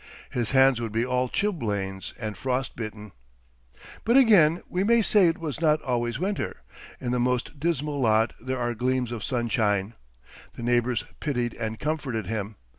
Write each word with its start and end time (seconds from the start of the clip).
His 0.31 0.49
hands 0.49 0.81
would 0.81 0.91
be 0.91 1.05
all 1.05 1.29
chilblains 1.29 2.15
and 2.19 2.35
frost 2.35 2.75
bitten. 2.75 3.11
But 4.03 4.17
again 4.17 4.63
we 4.67 4.83
may 4.83 5.03
say 5.03 5.27
it 5.27 5.37
was 5.37 5.61
not 5.61 5.79
always 5.83 6.17
winter. 6.17 6.63
In 6.99 7.11
the 7.11 7.19
most 7.19 7.59
dismal 7.59 7.99
lot 7.99 8.33
there 8.41 8.57
are 8.57 8.73
gleams 8.73 9.11
of 9.11 9.23
sunshine. 9.23 9.93
The 10.55 10.63
neighbors 10.63 11.05
pitied 11.19 11.53
and 11.53 11.77
comforted 11.77 12.25
him. 12.25 12.55